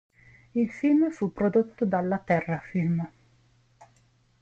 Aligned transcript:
Il 0.55 0.71
film 0.71 1.11
fu 1.11 1.31
prodotto 1.31 1.85
dalla 1.85 2.17
Terra-Film. 2.17 3.07